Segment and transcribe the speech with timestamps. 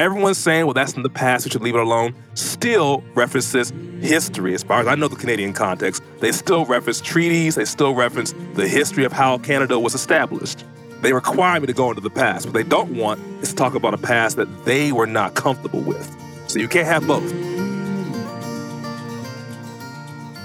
[0.00, 4.54] everyone's saying, well, that's in the past, we should leave it alone, still references history.
[4.54, 8.34] As far as I know the Canadian context, they still reference treaties, they still reference
[8.54, 10.64] the history of how Canada was established.
[11.02, 12.46] They require me to go into the past.
[12.46, 15.80] What they don't want is to talk about a past that they were not comfortable
[15.80, 16.16] with.
[16.46, 17.30] So you can't have both.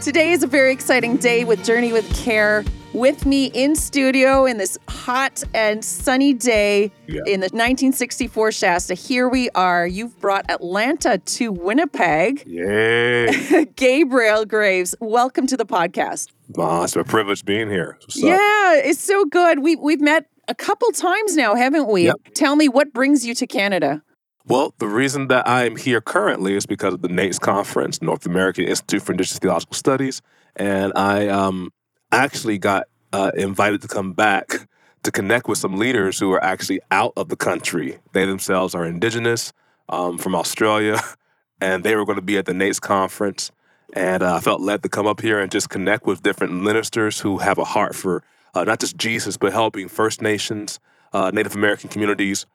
[0.04, 2.64] Today is a very exciting day with Journey with Care.
[2.96, 7.24] With me in studio in this hot and sunny day Yeah.
[7.28, 8.94] in the 1964 Shasta.
[8.94, 9.86] Here we are.
[9.86, 12.44] You've brought Atlanta to Winnipeg.
[12.48, 13.66] Yay.
[13.76, 16.30] Gabriel Greaves, welcome to the podcast.
[16.58, 17.98] oh, it's a privilege being here.
[18.16, 19.60] Yeah, it's so good.
[19.60, 22.04] We we've met a couple times now, haven't we?
[22.06, 22.16] Yep.
[22.34, 24.04] Tell me what brings you to Canada.
[24.48, 28.26] Well, the reason that I am here currently is because of the NAIITS conference, North
[28.26, 30.22] American Institute for Indigenous Theological Studies,
[30.56, 31.72] and I um,
[32.16, 34.68] actually got uh, invited to come back
[35.04, 38.00] to connect with some leaders who are actually out of the country.
[38.14, 39.54] They themselves are Indigenous
[39.88, 41.00] um, from Australia,
[41.62, 43.52] and they were going to be at the NAIITS conference.
[43.94, 47.20] And uh, I felt led to come up here and just connect with different ministers
[47.20, 48.24] who have a heart for
[48.56, 50.80] uh, not just Jesus, but helping First Nations,
[51.14, 52.46] uh, Native American communities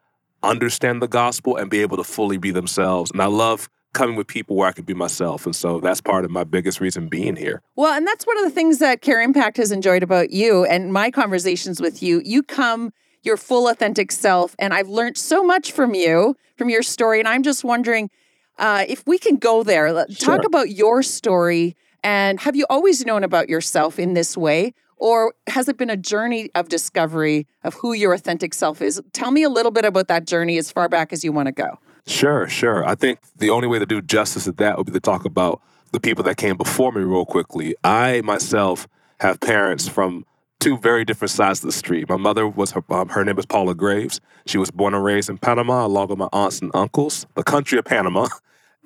[0.43, 3.11] understand the gospel and be able to fully be themselves.
[3.11, 5.45] And I love coming with people where I could be myself.
[5.45, 7.61] And so that's part of my biggest reason being here.
[7.75, 10.93] Well, and that's one of the things that Care Impact has enjoyed about you and
[10.93, 12.21] my conversations with you.
[12.23, 16.81] You come your full authentic self, and I've learned so much from you, from your
[16.81, 17.19] story.
[17.19, 18.09] And I'm just wondering
[18.57, 19.93] uh, if we can go there.
[19.93, 20.45] Talk Sure.
[20.45, 21.75] about your story.
[22.03, 24.73] And have you always known about yourself in this way?
[24.97, 29.01] Or has it been a journey of discovery of who your authentic self is?
[29.13, 31.51] Tell me a little bit about that journey as far back as you want to
[31.51, 31.79] go.
[32.07, 32.85] Sure, sure.
[32.85, 35.61] I think the only way to do justice to that would be to talk about
[35.91, 37.75] the people that came before me real quickly.
[37.83, 38.87] I myself
[39.19, 40.25] have parents from
[40.59, 42.07] two very different sides of the street.
[42.07, 44.21] My mother was her, um, her name is Paula Graves.
[44.45, 47.77] She was born and raised in Panama, along with my aunts and uncles, the country
[47.77, 48.27] of Panama.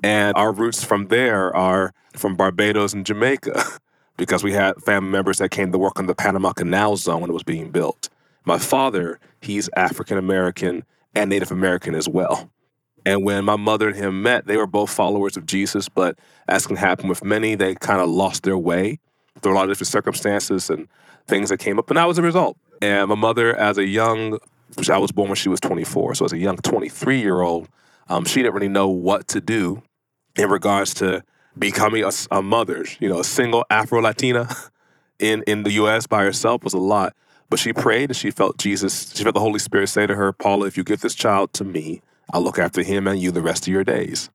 [0.03, 3.61] And our roots from there are from Barbados and Jamaica,
[4.17, 7.29] because we had family members that came to work on the Panama Canal Zone when
[7.29, 8.09] it was being built.
[8.45, 10.83] My father, he's African American
[11.13, 12.49] and Native American as well.
[13.05, 16.17] And when my mother and him met, they were both followers of Jesus, but
[16.47, 18.99] as can happen with many, they kind of lost their way
[19.41, 20.87] through a lot of different circumstances and
[21.27, 21.89] things that came up.
[21.89, 22.57] And that was the result.
[22.81, 24.39] And my mother, as a young,
[24.89, 27.69] I was born when she was 24, so as a young 23 year old,
[28.09, 29.81] um, she didn't really know what to do
[30.35, 31.23] in regards to
[31.57, 32.85] becoming a mother.
[32.99, 34.49] You know, a single Afro Latina
[35.19, 37.15] in, in the US by herself was a lot.
[37.49, 40.33] But she prayed and she felt Jesus, she felt the Holy Spirit say to her,
[40.33, 43.41] Paula, if you give this child to me, I'll look after him and you the
[43.41, 44.29] rest of your days.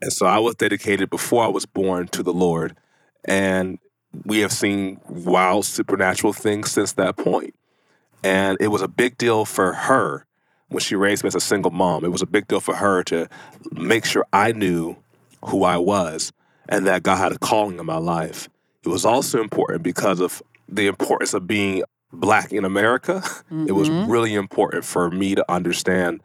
[0.00, 2.76] And so I was dedicated before I was born to the Lord.
[3.24, 3.78] And
[4.24, 7.54] we have seen wild supernatural things since that point.
[8.24, 10.24] And it was a big deal for her
[10.68, 12.04] when she raised me as a single mom.
[12.04, 13.28] It was a big deal for her to
[13.72, 14.96] make sure I knew
[15.46, 16.32] who I was
[16.68, 18.48] and that God had a calling in my life.
[18.84, 23.22] It was also important because of the importance of being black in America.
[23.66, 24.08] It was Mhm.
[24.08, 26.20] really important for me to understand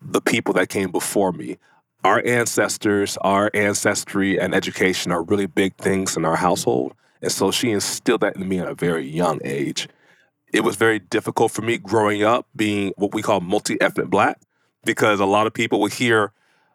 [0.00, 1.58] the people that came before me.
[2.04, 6.94] Our ancestors, our ancestry, and education are really big things in our household.
[7.20, 9.88] And so she instilled that in me at a very young age.
[10.52, 14.40] It was very difficult for me growing up being what we call multi ethnic black
[14.84, 16.32] because a lot of people would hear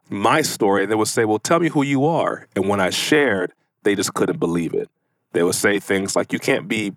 [0.09, 2.47] my story and they would say, Well, tell me who you are.
[2.55, 3.53] And when I shared,
[3.84, 4.90] they just couldn't believe it.
[5.31, 6.94] They would say things like, You can't be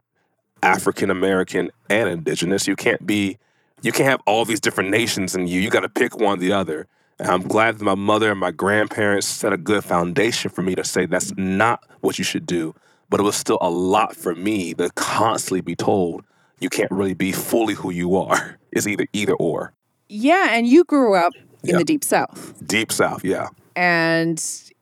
[0.62, 2.66] African American and indigenous.
[2.66, 3.38] You can't be,
[3.82, 5.60] you can't have all these different nations in you.
[5.60, 6.86] You got to pick one or the other.
[7.18, 10.74] And I'm glad that my mother and my grandparents set a good foundation for me
[10.74, 12.74] to say that's not what you should do.
[13.08, 16.24] But it was still a lot for me to constantly be told
[16.60, 18.58] you can't really be fully who you are.
[18.72, 19.72] It's either either or.
[20.10, 21.32] Yeah, and you grew up
[21.62, 21.78] in Yeah.
[21.78, 22.62] the Deep South.
[22.66, 23.48] Deep South, yeah.
[23.74, 24.36] And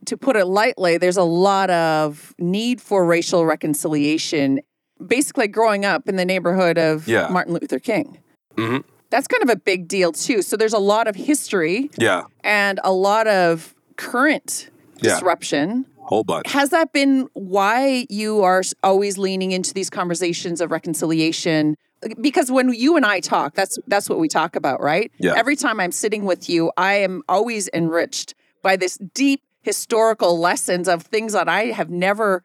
[0.06, 4.58] to put it lightly, there's a lot of need for racial reconciliation.
[5.06, 7.28] Basically, growing up in the neighborhood of Yeah.
[7.28, 8.18] Martin Luther King.
[8.56, 8.84] Mhm.
[9.10, 10.42] That's kind of a big deal, too.
[10.42, 12.22] So there's a lot of history Yeah.
[12.42, 14.70] and a lot of current
[15.00, 15.14] Yeah.
[15.14, 15.86] disruption.
[16.00, 16.50] Whole bunch.
[16.50, 21.76] Has that been why you are always leaning into these conversations of reconciliation?
[22.20, 25.10] Because when you and I talk, that's that's what we talk about, right?
[25.18, 25.32] Yeah.
[25.36, 30.88] Every time I'm sitting with you, I am always enriched by this deep historical lessons
[30.88, 32.42] of things that I have never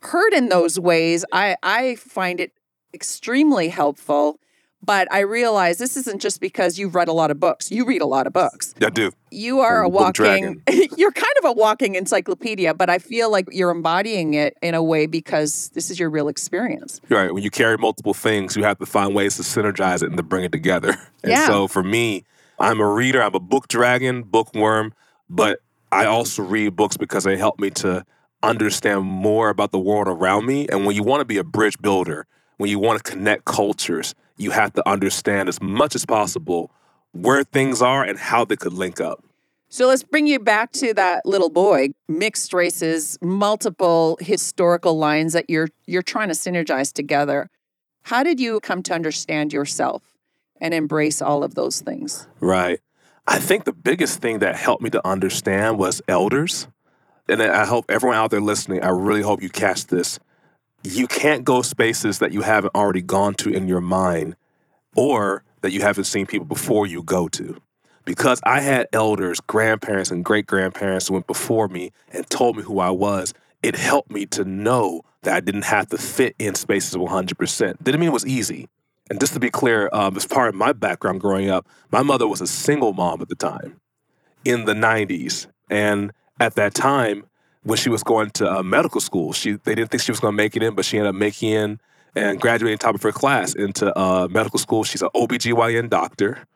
[0.00, 1.24] heard in those ways.
[1.32, 2.52] I I find it
[2.94, 4.38] extremely helpful.
[4.84, 7.70] But I realize this isn't just because you've read a lot of books.
[7.70, 9.12] You read a lot of books I do.
[9.30, 10.62] you are I'm a walking
[10.96, 14.82] you're kind of a walking encyclopedia but i feel like you're embodying it in a
[14.82, 17.32] way because this is your real experience Right.
[17.32, 20.22] When you carry multiple things, you have to find ways to synergize it and to
[20.22, 20.90] bring it together.
[21.22, 21.46] And Yeah.
[21.46, 22.24] so for me,
[22.58, 24.92] I'm a reader, I'm a book dragon, bookworm,
[25.30, 25.60] but
[25.92, 28.04] I also read books because they help me to
[28.42, 30.66] understand more about the world around me.
[30.68, 32.26] And when you want to be a bridge builder,
[32.56, 36.70] when you want to connect cultures, you have to understand as much as possible
[37.12, 39.24] where things are and how they could link up.
[39.68, 45.48] So let's bring you back to that little boy, mixed races, multiple historical lines that
[45.48, 47.48] you're you're trying to synergize together.
[48.02, 50.02] How did you come to understand yourself
[50.60, 52.26] and embrace all of those things?
[52.40, 52.80] Right.
[53.26, 56.66] I think the biggest thing that helped me to understand was elders.
[57.28, 60.18] And I hope everyone out there listening, I really hope you catch this.
[60.84, 64.36] You can't go spaces that you haven't already gone to in your mind
[64.96, 67.60] or that you haven't seen people before you go to
[68.04, 72.62] because I had elders, grandparents, and great grandparents who went before me and told me
[72.62, 73.32] who I was,
[73.62, 77.82] it helped me to know that I didn't have to fit in spaces 100%.
[77.82, 78.68] Didn't mean it was easy.
[79.08, 82.26] And just to be clear, um, as part of my background growing up, my mother
[82.26, 83.80] was a single mom at the time
[84.44, 85.46] in the 90s.
[85.70, 87.24] And at that time,
[87.64, 90.32] when she was going to uh, medical school, she they didn't think she was going
[90.32, 91.80] to make it in, but she ended up making in
[92.14, 94.84] and graduating top of her class into uh, medical school.
[94.84, 96.46] She's an OBGYN doctor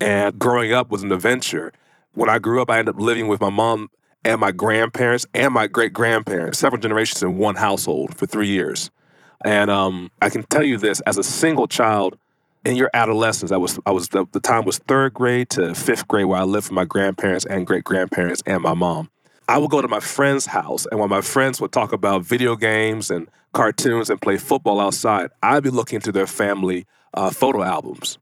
[0.00, 1.72] and growing up was an adventure.
[2.14, 3.90] When I grew up, I ended up living with my mom
[4.24, 8.90] and my grandparents and my great grandparents, several generations in one household for three years.
[9.44, 12.18] And um, I can tell you this: as a single child
[12.64, 16.08] in your adolescence, I was I was the, the time was third grade to fifth
[16.08, 19.10] grade where I lived with my grandparents and great grandparents and my mom.
[19.48, 22.56] I would go to my friend's house, and while my friends would talk about video
[22.56, 26.84] games and cartoons and play football outside, I'd be looking through their family
[27.14, 28.18] uh, photo albums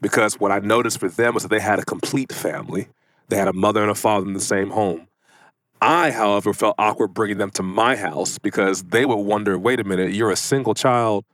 [0.00, 2.88] because what I noticed for them was that they had a complete family.
[3.28, 5.06] They had a mother and a father in the same home.
[5.80, 9.84] I, however, felt awkward bringing them to my house because they would wonder wait a
[9.84, 11.24] minute, you're a single child,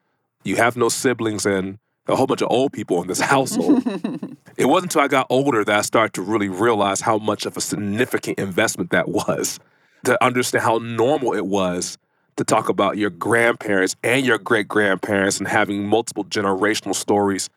[0.44, 1.78] you have no siblings, and
[2.08, 3.82] a whole bunch of old people in this household.
[4.60, 7.56] it wasn't until I got older that I started to really realize how much of
[7.56, 9.58] a significant investment that was,
[10.04, 11.96] to understand how normal it was
[12.36, 17.48] to talk about your grandparents and your great grandparents and having multiple generational stories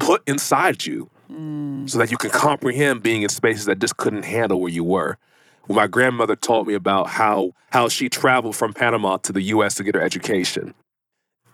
[0.00, 1.88] put inside you mm.
[1.88, 5.18] so that you can comprehend being in spaces that just couldn't handle where you were.
[5.66, 9.76] When my grandmother told me about how how she traveled from Panama to the US
[9.76, 10.74] to get her education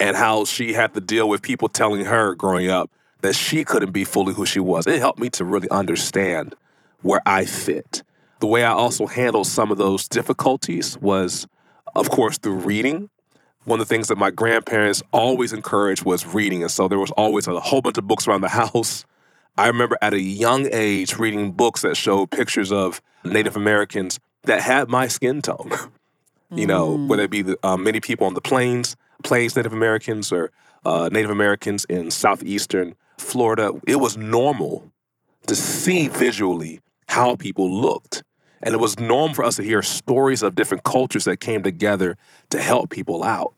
[0.00, 2.90] and how she had to deal with people telling her growing up
[3.22, 4.86] that she couldn't be fully who she was.
[4.86, 6.54] It helped me to really understand
[7.02, 8.02] where I fit.
[8.40, 11.46] The way I also handled some of those difficulties was,
[11.94, 13.10] of course, through reading
[13.66, 16.62] one of the things that my grandparents always encouraged was reading.
[16.62, 19.04] And so there was always a whole bunch of books around the house.
[19.58, 24.62] I remember at a young age reading books that showed pictures of Native Americans that
[24.62, 25.72] had my skin tone.
[26.50, 30.30] you know, whether it be the, um, many people on the plains, plains Native Americans,
[30.32, 30.52] or
[30.84, 33.72] uh, Native Americans in southeastern Florida.
[33.86, 34.90] It was normal
[35.46, 38.22] to see visually how people looked.
[38.62, 42.16] And it was normal for us to hear stories of different cultures that came together
[42.50, 43.54] to help people out.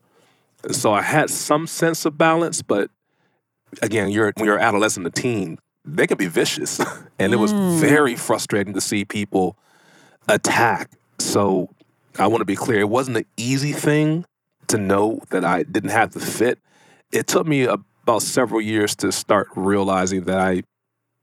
[0.64, 2.90] And so I had some sense of balance, but
[3.81, 6.81] again, you're when you're an adolescent, a teen, they can be vicious.
[7.19, 7.78] and it was mm.
[7.78, 9.56] very frustrating to see people
[10.28, 10.90] attack.
[11.19, 11.70] So
[12.19, 14.25] I want to be clear, it wasn't an easy thing
[14.66, 16.58] to know that I didn't have the fit.
[17.12, 17.66] It took me
[18.08, 20.62] about several years to start realizing that I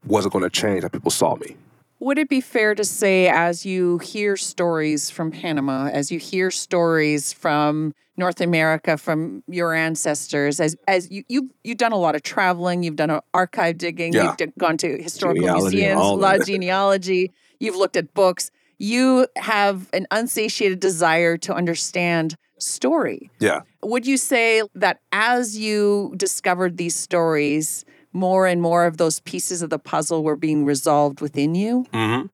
[0.06, 1.58] wasn't going to change how people saw me.
[2.00, 6.51] Would it be fair to say, as you hear stories from Panama, as you hear
[6.51, 12.13] stories from North America, from your ancestors, as as you you've, you've done a lot
[12.13, 14.36] of traveling, you've done archive digging, yeah.
[14.39, 18.51] you've gone to historical genealogy museums, a lot of genealogy, you've looked at books.
[18.77, 23.30] You have an unsatiated desire to understand story.
[23.40, 23.62] Yeah.
[23.84, 27.86] Would you say that as you discovered these stories?
[28.16, 31.86] more and more of those pieces of the puzzle were being resolved within you.
[31.94, 32.28] Mm-hmm.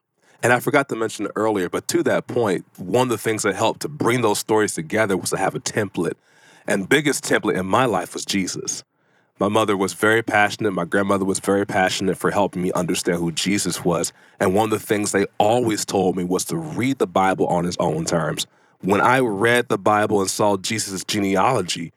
[0.43, 3.55] And I forgot to mention earlier, but to that point, one of the things that
[3.55, 6.13] helped to bring those stories together was to have a template.
[6.67, 8.83] And biggest template in my life was Jesus.
[9.39, 10.71] My mother was very passionate.
[10.71, 14.13] My grandmother was very passionate for helping me understand who Jesus was.
[14.39, 17.65] And one of the things they always told me was to read the Bible on
[17.65, 18.45] its own terms.
[18.81, 21.93] When I read the Bible and saw Jesus' genealogy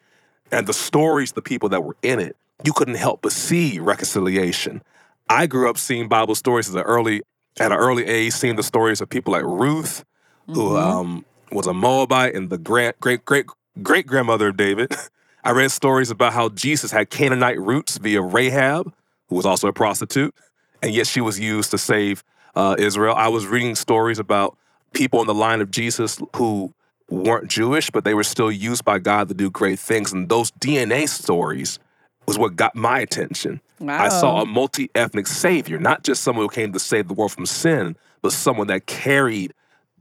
[0.50, 4.82] and the stories, the people that were in it, you couldn't help but see reconciliation.
[5.28, 7.22] I grew up seeing Bible stories at an early
[7.58, 10.04] at an early age, seeing the stories of people like Ruth,
[10.48, 10.54] mm-hmm.
[10.54, 13.46] who um, was a Moabite and the great great great
[13.82, 14.94] great grandmother of David.
[15.44, 18.92] I read stories about how Jesus had Canaanite roots via Rahab,
[19.28, 20.34] who was also a prostitute,
[20.82, 22.24] and yet she was used to save
[22.54, 23.14] uh, Israel.
[23.14, 24.56] I was reading stories about
[24.94, 26.72] people in the line of Jesus who
[27.10, 30.12] weren't Jewish, but they were still used by God to do great things.
[30.12, 31.78] And those DNA stories
[32.26, 33.60] was what got my attention.
[33.86, 37.32] I saw a multi ethnic savior, not just someone who came to save the world
[37.32, 39.52] from sin, but someone that carried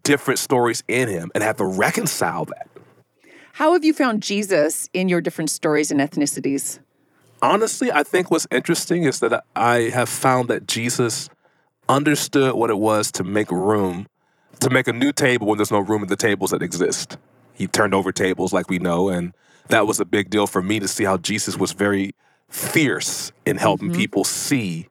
[0.03, 2.69] different stories in him and had to reconcile that.
[3.53, 6.79] How have you found Jesus in your different stories and ethnicities?
[7.41, 11.29] Honestly, I think what's interesting is that I have found that Jesus
[11.89, 14.07] understood what it was to make room,
[14.60, 17.17] to make a new table when there's no room at the tables that exist.
[17.53, 19.33] He turned over tables like we know, and
[19.69, 22.12] that was a big deal for me to see how Jesus was very
[22.50, 23.98] fierce in helping mm-hmm.
[23.98, 24.88] people see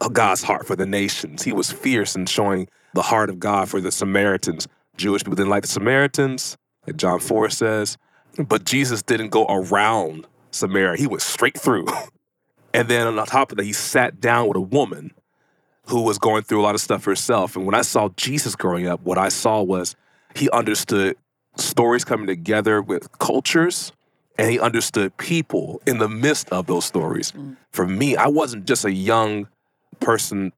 [0.00, 1.42] uh, God's heart for the nations.
[1.42, 4.68] He was fierce in showing the heart of God for the Samaritans.
[4.96, 6.56] Jewish people didn't like the Samaritans,
[6.86, 7.98] like John 4 says,
[8.38, 10.96] but Jesus didn't go around Samaria.
[10.96, 11.86] He went straight through.
[12.74, 15.12] And then on top of that, he sat down with a woman
[15.86, 17.56] who was going through a lot of stuff herself.
[17.56, 19.96] And when I saw Jesus growing up, what I saw was
[20.34, 21.16] he understood
[21.56, 23.92] stories coming together with cultures
[24.38, 27.32] and he understood people in the midst of those stories.
[27.32, 27.56] Mm.
[27.70, 29.48] For me, I wasn't just a young
[30.00, 30.52] person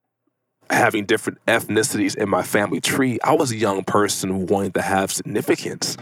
[0.70, 3.18] having different ethnicities in my family tree.
[3.22, 5.96] I was a young person wanting to have significance.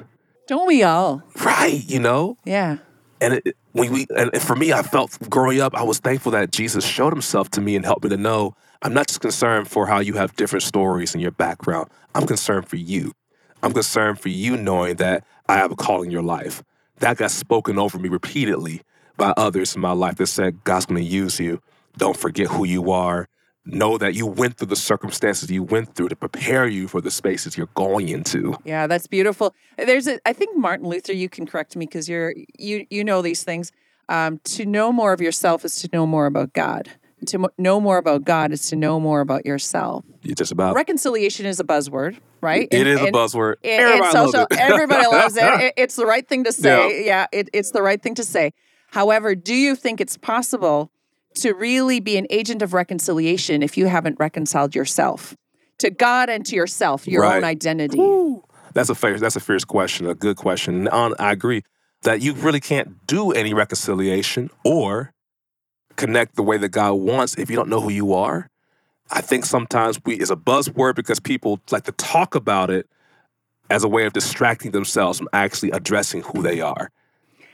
[0.47, 1.23] Don't we all?
[1.45, 2.37] Right, you know?
[2.45, 2.79] Yeah.
[3.21, 6.53] And it, when we, and for me, I felt growing up, I was thankful that
[6.53, 9.87] Jesus showed himself to me and helped me to know I'm not just concerned for
[9.87, 11.89] how you have different stories in your background.
[12.15, 13.13] I'm concerned for you.
[13.63, 16.63] I'm concerned for you knowing that I have a call in your life.
[16.99, 18.83] That got spoken over me repeatedly
[19.17, 21.63] by others in my life that said, God's going to use you.
[21.97, 23.27] Don't forget who you are.
[23.65, 27.11] Know that you went through the circumstances you went through to prepare you for the
[27.11, 28.55] spaces you're going into.
[28.65, 29.55] Yeah, that's beautiful.
[29.79, 33.23] There's a I think Martin Luther, you can correct me because you're you you know
[33.23, 33.73] these things.
[34.11, 36.91] Um, to know more of yourself is to know more about God.
[37.27, 40.05] To know more about God is to know more about yourself.
[40.23, 40.75] You just about.
[40.75, 42.69] Reconciliation is a buzzword, right?
[42.71, 43.55] It And- is a and- buzzword.
[43.63, 44.59] in- in Everybody loves social- it.
[44.59, 45.43] everybody loves it.
[45.61, 47.05] It- It's the right thing to say.
[47.07, 48.53] Yeah, it, it's the right thing to say.
[48.91, 50.91] However, do you think it's possible
[51.37, 55.37] to really be an agent of reconciliation if you haven't reconciled yourself
[55.79, 57.45] to God and to yourself, your own Right.
[57.45, 57.99] identity?
[58.73, 60.87] That's a fair, that's a fierce question, a good question.
[60.89, 61.63] On, I agree
[62.03, 65.13] that you really can't do any reconciliation or
[65.97, 68.51] connect the way that God wants if you don't know who you are.
[69.11, 72.89] I think sometimes we is a buzzword because people like to talk about it
[73.71, 76.91] as a way of distracting themselves from actually addressing who they are.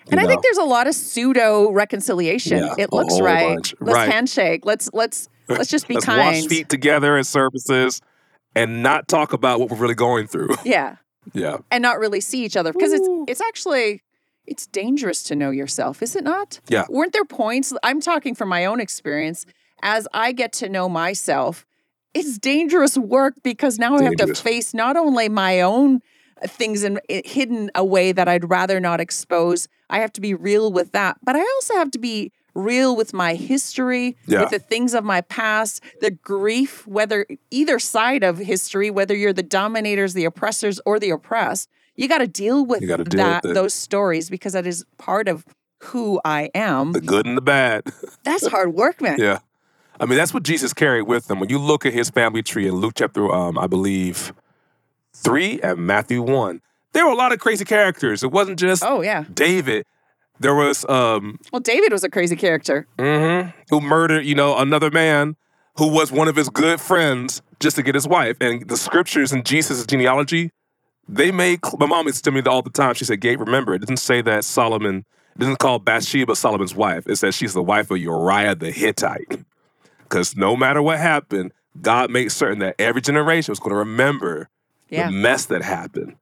[0.06, 2.58] You And I think there's a lot of pseudo reconciliation.
[2.58, 3.54] Yeah, it looks right.
[3.54, 3.74] bunch.
[3.80, 4.12] Let's Right.
[4.12, 4.64] handshake.
[4.64, 6.20] Let's let's let's just be let's kind.
[6.20, 8.00] wash feet together in services
[8.54, 10.50] and not talk about what we're really going through.
[10.64, 10.96] Yeah.
[11.32, 11.58] yeah.
[11.70, 14.02] And not really see each other because it's it's actually
[14.50, 16.60] it's dangerous to know yourself, is it not?
[16.68, 16.84] Yeah.
[16.90, 19.46] Weren't there points I'm talking from my own experience
[19.82, 21.64] as I get to know myself,
[22.12, 26.00] it's dangerous work because now I have to face not only my own
[26.44, 29.68] things in, hidden away that I'd rather not expose.
[29.88, 33.12] I have to be real with that, but I also have to be real with
[33.12, 34.40] my history, Yeah.
[34.40, 39.32] with the things of my past, the grief, whether either side of history, whether you're
[39.32, 43.54] the dominators, the oppressors, or the oppressed, you got to deal with deal that with
[43.54, 45.44] those stories because that is part of
[45.84, 46.92] who I am.
[46.92, 47.84] The good and the bad.
[48.22, 49.18] That's hard work, man.
[49.18, 49.38] Yeah.
[49.98, 51.40] I mean, that's what Jesus carried with him.
[51.40, 54.32] When you look at his family tree in Luke chapter, um, I believe,
[55.14, 56.60] three and Matthew one,
[56.92, 58.22] there were a lot of crazy characters.
[58.22, 59.24] It wasn't just Oh yeah.
[59.32, 59.84] David.
[60.38, 62.86] There was um, Well, David was a crazy character.
[62.98, 65.36] mhm, who murdered, you know, another man
[65.76, 68.36] who was one of his good friends just to get his wife.
[68.40, 70.50] And the scriptures in Jesus' genealogy,
[71.12, 71.60] they made.
[71.78, 72.94] My mom used to tell me all the time.
[72.94, 75.04] She said, "Gabe, remember, it didn't say that Solomon."
[75.36, 77.06] It doesn't call Bathsheba Solomon's wife.
[77.06, 79.44] It says she's the wife of Uriah the Hittite.
[80.02, 84.48] Because no matter what happened, God made certain that every generation was going to remember
[84.90, 85.06] Yeah.
[85.06, 86.16] the mess that happened.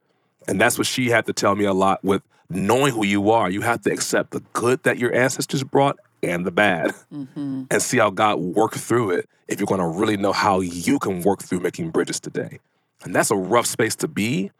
[0.46, 3.50] And that's what she had to tell me a lot with knowing who you are.
[3.50, 7.62] You have to accept the good that your ancestors brought and the bad Mm-hmm.
[7.70, 10.98] and see how God worked through it if you're going to really know how you
[10.98, 12.60] can work through making bridges today.
[13.04, 14.50] And that's a rough space to be.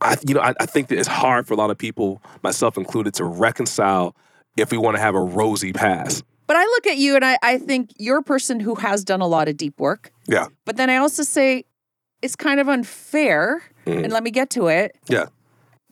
[0.00, 2.76] I, you know, I, I think that it's hard for a lot of people, myself
[2.76, 4.14] included, to reconcile
[4.56, 6.24] if we want to have a rosy past.
[6.46, 9.20] But I look at you and I, I think you're a person who has done
[9.20, 10.12] a lot of deep work.
[10.26, 10.46] Yeah.
[10.64, 11.64] But then I also say
[12.22, 14.04] it's kind of unfair, Mhm.
[14.04, 15.26] and let me get to it, Yeah.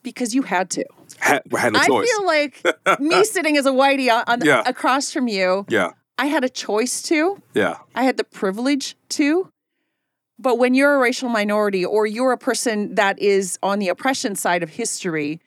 [0.02, 0.84] because you had to.
[1.18, 1.84] Had, had no choice.
[1.84, 2.10] I choice.
[2.10, 4.62] feel like me sitting as a whitey on, on Yeah.
[4.66, 5.90] across from you, yeah.
[6.18, 7.40] I had a choice to.
[7.54, 7.78] Yeah.
[7.94, 9.50] I had the privilege to.
[10.38, 14.34] But when you're a racial minority or you're a person that is on the oppression
[14.34, 15.40] side of history,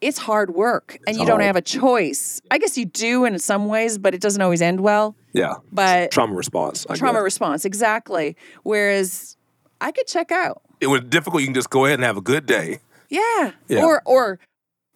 [0.00, 2.40] it's hard work and you don't have a choice.
[2.50, 5.14] I guess you do in some ways, but it doesn't always end well.
[5.34, 5.56] Yeah.
[5.70, 6.86] But Trauma response.
[6.88, 7.24] I trauma guess.
[7.24, 8.34] response, exactly.
[8.62, 9.36] Whereas
[9.80, 10.62] I could check out.
[10.80, 11.42] it was difficult.
[11.42, 12.80] You can just go ahead and have a good day.
[13.10, 13.52] Yeah.
[13.68, 13.84] Yeah.
[13.84, 14.38] Or or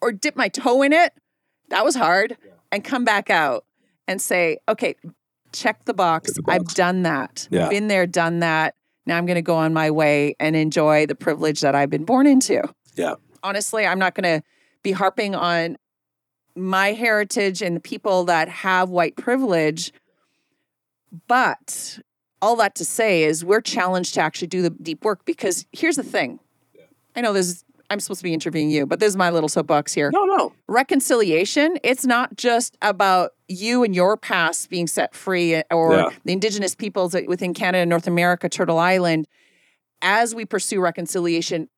[0.01, 1.13] or dip my toe in it.
[1.69, 2.37] That was hard.
[2.73, 3.65] And come back out.
[4.09, 4.97] and say, okay,
[5.53, 6.35] check the box.
[6.35, 7.47] Check the I've done that.
[7.51, 7.69] Yeah.
[7.69, 8.75] Been there, done that.
[9.07, 12.05] Now I'm going to go on my way and enjoy the privilege that I've been
[12.05, 12.63] born into.
[12.95, 13.15] Yeah.
[13.43, 14.45] Honestly, I'm not going to
[14.83, 15.77] be harping on
[16.57, 19.93] my heritage and the people that have white privilege.
[21.27, 21.99] But
[22.41, 25.97] all that to say is we're challenged to actually do the deep work because here's
[25.97, 26.41] the thing.
[27.17, 29.49] I know this is, I'm supposed to be interviewing you, but this is my little
[29.49, 30.53] soapbox here No, no.
[30.69, 36.09] reconciliation it's not just about you and your past being set free uh, or Yeah.
[36.25, 39.27] the indigenous peoples within canada and north america turtle island
[40.03, 41.69] as we pursue reconciliation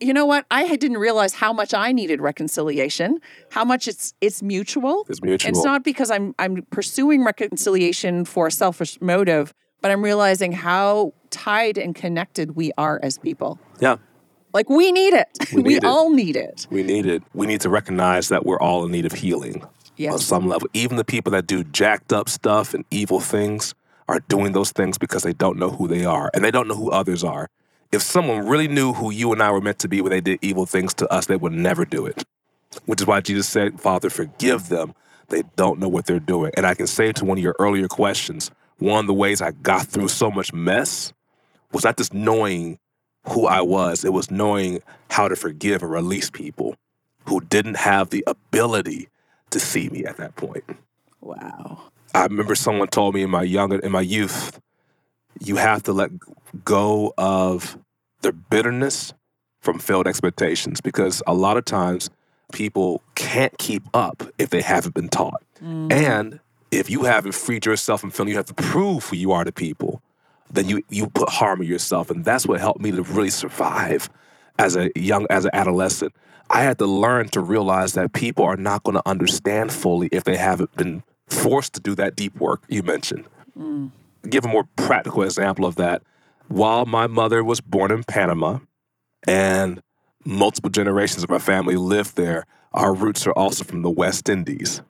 [0.00, 3.18] you know what i didn't realize how much i needed reconciliation
[3.50, 5.48] how much it's it's mutual It's mutual.
[5.50, 11.14] it's not because i'm i'm pursuing reconciliation for a selfish motive but i'm realizing how
[11.30, 13.96] tied and connected we are as people yeah.
[14.56, 15.84] Like we need it We we, it.
[15.84, 17.22] all need it We need it.
[17.34, 19.62] We need to recognize that we're all in need of healing
[20.10, 20.68] on some level.
[20.72, 23.74] Even the people that do jacked up stuff and evil things
[24.08, 26.74] are doing those things because they don't know who they are and they don't know
[26.74, 27.48] who others are.
[27.92, 30.38] If someone really knew who you and I were meant to be when they did
[30.42, 32.24] evil things to us, they would never do it.
[32.86, 34.94] Which is why Jesus said, Father, forgive them.
[35.28, 36.52] They don't know what they're doing.
[36.56, 39.52] And I can say to one of your earlier questions, one of the ways I
[39.52, 41.12] got through so much mess
[41.72, 42.78] was not just knowing
[43.28, 46.76] who I was, it was knowing how to forgive and release people
[47.26, 49.08] who didn't have the ability
[49.50, 50.64] to see me at that point.
[51.20, 51.80] wow
[52.16, 54.58] I remember someone told me in my young in my youth,
[55.38, 56.10] you have to let
[56.64, 57.78] go of
[58.22, 59.12] the bitterness
[59.60, 62.08] from failed expectations because a lot of times
[62.52, 65.42] people can't keep up if they haven't been taught.
[65.62, 65.92] Mm.
[65.92, 66.40] And
[66.70, 69.52] if you haven't freed yourself from feeling you have to prove who you are to
[69.52, 69.95] people,
[70.50, 72.10] then you you put harm in yourself.
[72.10, 74.08] And that's what helped me to really survive
[74.58, 76.14] as a young as an adolescent.
[76.48, 80.24] I had to learn to realize that people are not going to understand fully if
[80.24, 83.24] they haven't been forced to do that deep work you mentioned.
[83.58, 83.90] Mm.
[84.28, 86.02] Give a more practical example of that.
[86.48, 88.60] While my mother was born in Panama
[89.26, 89.82] and
[90.24, 94.82] multiple generations of our family lived there, our roots are also from the West Indies,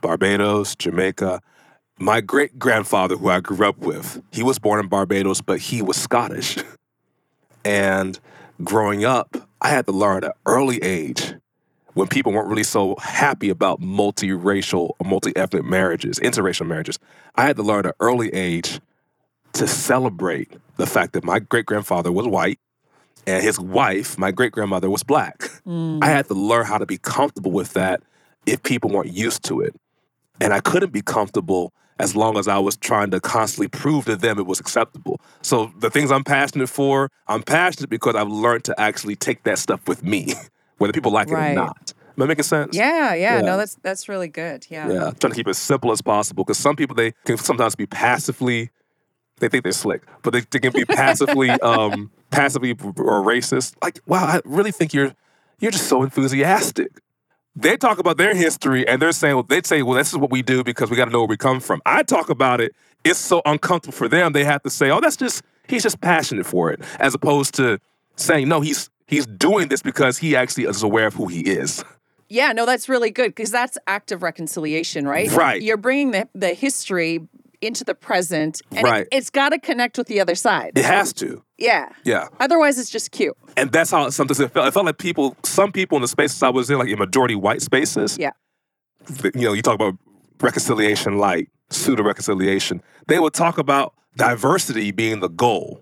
[0.00, 1.40] Barbados, Jamaica.
[1.98, 5.82] My great grandfather, who I grew up with, he was born in Barbados, but he
[5.82, 6.58] was Scottish.
[7.66, 8.20] And
[8.62, 11.32] growing up, I had to learn at an early age
[11.94, 16.98] when people weren't really so happy about multiracial or multi-ethnic marriages, interracial marriages.
[17.36, 18.80] I had to learn at an early age
[19.54, 22.58] to celebrate the fact that my great grandfather was white
[23.26, 25.44] and his wife, my great grandmother, was black.
[25.66, 26.04] I mm.
[26.04, 28.02] had to learn how to be comfortable with that
[28.44, 29.74] if people weren't used to it.
[30.40, 34.16] And I couldn't be comfortable as long as I was trying to constantly prove to
[34.16, 35.20] them it was acceptable.
[35.42, 39.58] So the things I'm passionate for, I'm passionate because I've learned to actually take that
[39.58, 40.34] stuff with me,
[40.78, 41.92] whether people like it or not.
[42.16, 42.76] Am I making sense?
[42.76, 43.40] Yeah, yeah, Yeah.
[43.42, 44.66] no, that's that's really good.
[44.70, 44.88] Yeah.
[44.88, 47.74] Yeah, trying to keep it as simple as possible because some people they can sometimes
[47.74, 48.70] be passively,
[49.38, 53.74] they think they're slick, but they, they can be passively, um, passively or racist.
[53.82, 55.12] Like, wow, I really think you're
[55.58, 56.88] you're just so enthusiastic.
[57.56, 60.30] They talk about their history and they're saying, well, they'd say, well, this is what
[60.30, 61.80] we do because we got to know where we come from.
[61.86, 62.74] I talk about it.
[63.04, 64.32] It's so uncomfortable for them.
[64.32, 67.78] They have to say, oh, that's just he's just passionate for it, as opposed to
[68.16, 71.84] saying, no, he's he's doing this because he actually is aware of who he is.
[72.28, 75.30] Yeah, no, that's really good because that's active reconciliation, right?
[75.30, 75.62] Right.
[75.62, 77.28] You're bringing the, the history
[77.66, 79.02] into the present and Right.
[79.02, 80.72] it, it's got to connect with the other side.
[80.76, 81.42] It has to.
[81.58, 81.88] Yeah.
[82.04, 82.28] Yeah.
[82.40, 83.36] Otherwise, it's just cute.
[83.56, 84.66] And that's how sometimes it felt.
[84.68, 87.34] It felt like people, some people in the spaces I was in, like in majority
[87.34, 88.32] white spaces, Yeah.
[89.34, 89.94] you know, you talk about
[90.40, 92.82] reconciliation light, pseudo reconciliation.
[93.08, 95.80] They would talk about diversity being the goal.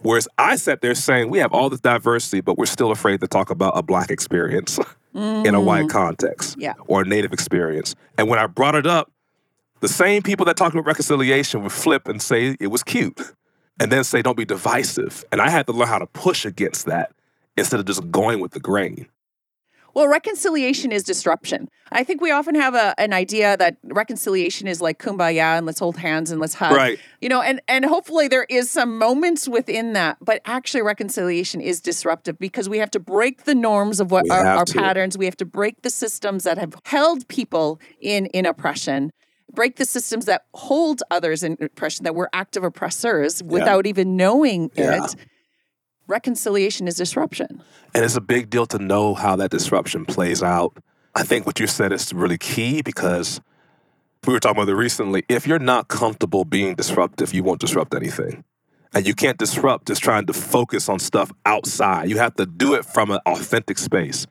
[0.00, 3.26] Whereas I sat there saying, we have all this diversity, but we're still afraid to
[3.26, 4.78] talk about a black experience
[5.14, 5.90] in a white mm.
[5.90, 6.74] context Yeah.
[6.86, 7.94] or a native experience.
[8.18, 9.10] And when I brought it up,
[9.84, 13.20] the same people that talked about reconciliation would flip and say it was cute
[13.78, 15.26] and then say, don't be divisive.
[15.30, 17.12] And I had to learn how to push against that
[17.58, 19.08] instead of just going with the grain.
[19.92, 21.68] Well, reconciliation is disruption.
[21.92, 25.80] I think we often have a, an idea that reconciliation is like kumbaya and let's
[25.80, 26.74] hold hands and let's hug.
[26.74, 26.98] Right.
[27.20, 31.82] You know, and and hopefully there is some moments within that, but actually reconciliation is
[31.82, 35.18] disruptive because we have to break the norms of what We our, our patterns.
[35.18, 39.12] We have to break the systems that have held people in in oppression.
[39.54, 44.70] Break the systems that hold others in oppression, that we're active oppressors without even knowing
[44.74, 45.04] Yeah.
[45.04, 45.14] it.
[46.06, 47.62] Reconciliation is disruption.
[47.94, 50.76] And it's a big deal to know how that disruption plays out.
[51.14, 53.40] I think what you said is really key because
[54.26, 55.22] we were talking about it recently.
[55.28, 58.44] If you're not comfortable being disruptive, you won't disrupt anything.
[58.92, 62.08] And you can't disrupt just trying to focus on stuff outside.
[62.10, 64.26] You have to do it from an authentic space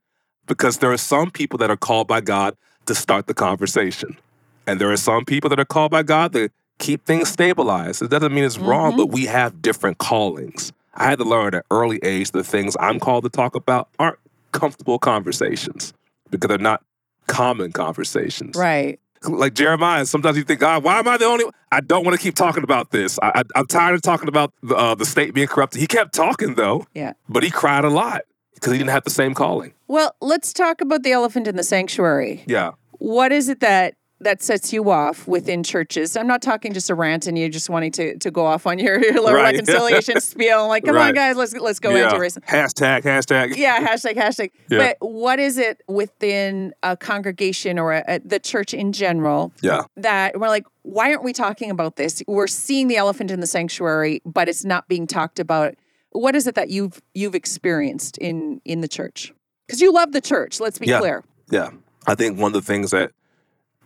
[0.46, 2.56] because there are some people that are called by God
[2.86, 4.18] to start the conversation.
[4.68, 6.50] And there are some people that are called by God to
[6.80, 8.02] keep things stabilized.
[8.02, 10.72] It doesn't mean it's wrong, but we have different callings.
[10.96, 13.90] I had to learn at an early age the things I'm called to talk about
[14.00, 14.20] aren't
[14.52, 15.94] comfortable conversations
[16.30, 16.84] because they're not
[17.28, 18.56] common conversations.
[18.56, 19.00] Right.
[19.24, 21.54] Like Jeremiah, sometimes you think, God, why am I the only one?
[21.72, 23.18] I don't want to keep talking about this.
[23.22, 25.80] I, I'm tired of talking about the, uh, the state being corrupted.
[25.80, 27.14] He kept talking, though, Yeah.
[27.30, 28.24] but he cried a lot
[28.54, 29.74] because he didn't have the same calling.
[29.88, 32.44] Well, let's talk about the elephant in the sanctuary.
[32.48, 32.72] Yeah.
[33.00, 36.18] What is it that that sets you off within churches?
[36.18, 38.80] I'm not talking just a rant and you just wanting to to go off on
[38.80, 39.44] your, your Right.
[39.54, 40.68] reconciliation spiel.
[40.68, 42.06] Like, come on, guys, let's let's go yeah.
[42.06, 42.44] into racism.
[42.46, 43.56] Hashtag, hashtag.
[43.64, 44.52] Yeah, hashtag hashtag.
[44.70, 44.78] Yeah.
[45.00, 49.84] But what is it within a congregation or a, a, the church in general Yeah.
[49.98, 52.22] that we're like, why aren't we talking about this?
[52.28, 55.76] We're seeing the elephant in the sanctuary, but it's not being talked about.
[56.12, 59.34] What is it that you've you've experienced in in the church?
[59.68, 60.60] Because you love the church.
[60.60, 61.00] Let's be Yeah.
[61.00, 61.24] clear.
[61.50, 61.70] Yeah.
[62.06, 63.12] I think one of the things that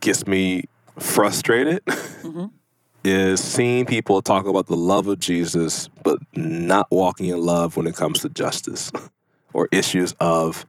[0.00, 0.64] gets me
[0.98, 2.50] frustrated Mhm.
[3.04, 7.86] is seeing people talk about the love of Jesus, but not walking in love when
[7.86, 8.90] it comes to justice
[9.52, 10.66] or issues of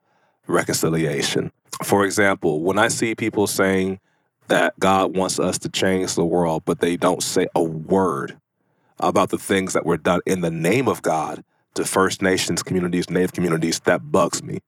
[0.48, 1.52] reconciliation.
[1.84, 4.00] For example, when I see people saying
[4.48, 8.38] that God wants us to change the world, but they don't say a word
[9.00, 11.44] about the things that were done in the name of God
[11.76, 14.60] to First Nations communities, Native communities, that bugs me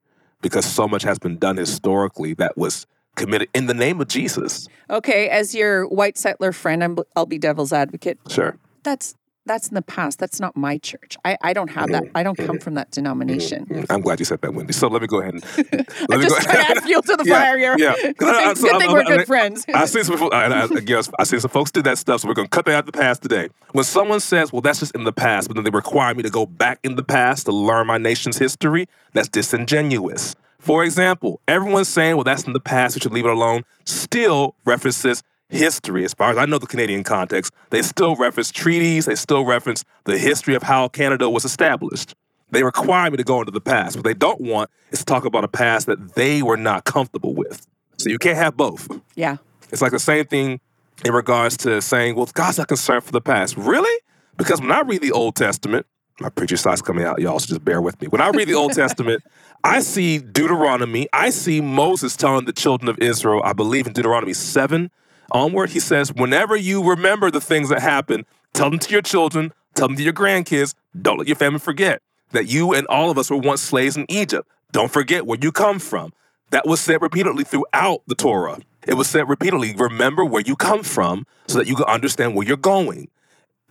[0.42, 4.68] because so much has been done historically that was committed in the name of Jesus.
[4.90, 8.20] Okay, as your white settler friend, I'm, I'll be devil's advocate.
[8.30, 8.58] Sure.
[8.84, 9.16] That's
[9.48, 10.20] that's in the past.
[10.20, 11.18] That's not my church.
[11.26, 12.04] I, I don't have that.
[12.14, 13.66] I don't come from that denomination.
[13.66, 14.72] Mm, I'm glad you said that, Wendy.
[14.72, 15.44] So let me go ahead and
[16.10, 17.76] let me just go to add fuel to the Yeah, fire here.
[17.80, 17.96] yeah.
[18.12, 19.66] Good I- I- thing, so good thing we're I'm- good friends.
[19.74, 20.22] I see some.
[20.32, 22.66] I, I, I guess I see some folks did that stuff, so we're gonna cut
[22.66, 23.50] that out of the past today.
[23.72, 26.30] When someone says, "Well, that's just in the past," but then they require me to
[26.30, 30.36] go back in the past to learn my nation's history, that's disingenuous.
[30.62, 34.56] For example, everyone's saying, "Well, that's in the past; we should leave it alone." Still
[34.64, 37.52] references history, as far as I know the Canadian context.
[37.72, 39.06] They still reference treaties.
[39.06, 42.16] They still reference the history of how Canada was established.
[42.52, 43.96] They require me to go into the past.
[43.96, 47.34] What they don't want is to talk about a past that they were not comfortable
[47.34, 47.66] with.
[47.98, 48.88] So you can't have both.
[49.16, 49.38] yeah.
[49.72, 50.60] It's like the same thing
[51.06, 53.56] in regards to saying, well, God's not concerned for the past.
[53.58, 54.02] Really?
[54.38, 55.86] Because when I read the Old Testament,
[56.22, 58.08] my preacher side's coming out, y'all, so just bear with me.
[58.08, 59.24] When I read the Old Testament,
[59.64, 61.08] I see Deuteronomy.
[61.14, 64.90] I see Moses telling the children of Israel, I believe in Deuteronomy 7
[65.32, 69.54] onward, he says, whenever you remember the things that happened, tell them to your children,
[69.76, 73.18] tell them to your grandkids, don't let your family forget that you and all of
[73.18, 74.48] us were once slaves in Egypt.
[74.72, 76.14] Don't forget where you come from.
[76.52, 78.60] That was said repeatedly throughout the Torah.
[78.88, 82.46] It was said repeatedly, remember where you come from so that you can understand where
[82.46, 83.10] you're going.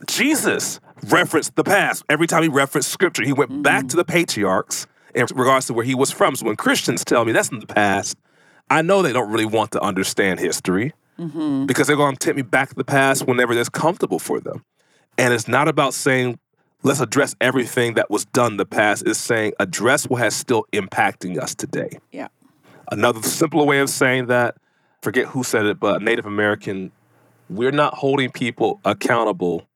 [0.07, 2.05] Jesus referenced the past.
[2.09, 3.89] Every time he referenced scripture, he went back mm-hmm.
[3.89, 6.37] to the patriarchs in regards to where he was from.
[6.37, 8.17] So when Christians tell me that's in the past,
[8.71, 11.67] I know they don't really want to understand history mm-hmm.
[11.67, 14.65] because they're going to take me back to the past whenever that's comfortable for them.
[15.19, 16.39] And it's not about saying,
[16.83, 19.03] let's address everything that was done in the past.
[19.07, 21.99] It's saying, address what has still impacting us today.
[22.13, 22.29] Yeah.
[22.91, 24.57] Another simpler way of saying that,
[25.03, 26.93] forget who said it, but Native American,
[27.49, 29.67] we're not holding people accountable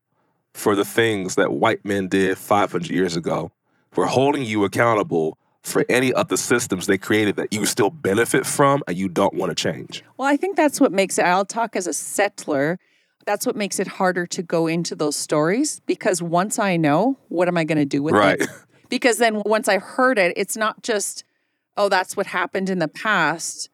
[0.55, 3.51] for the things that white men did 500 years ago.
[3.97, 8.47] We're holding you accountable for any of the systems they created that you still benefit
[8.47, 10.03] from and you don't want to change.
[10.17, 12.79] Well, I think that's what makes it, I'll talk as a settler.
[13.27, 17.49] That's what makes it harder to go into those stories because once I know, what
[17.49, 18.41] am I going to do with Right.
[18.41, 18.49] it?
[18.91, 21.25] Because then once I heard it, it's not just,
[21.77, 23.71] oh, that's what happened in the past.